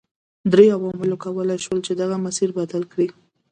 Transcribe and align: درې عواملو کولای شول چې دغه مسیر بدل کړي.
درې 0.51 0.65
عواملو 0.77 1.21
کولای 1.25 1.57
شول 1.65 1.79
چې 1.87 1.91
دغه 2.01 2.15
مسیر 2.25 2.49
بدل 2.59 2.83
کړي. 2.91 3.07